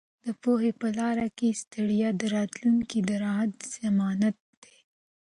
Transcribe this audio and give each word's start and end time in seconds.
د 0.25 0.27
پوهې 0.41 0.71
په 0.81 0.87
لاره 0.99 1.27
کې 1.37 1.57
ستړیا 1.61 2.09
د 2.21 2.23
راتلونکي 2.37 2.99
د 3.07 3.09
راحت 3.23 3.55
ضمانت 3.75 4.37
دی. 4.63 4.77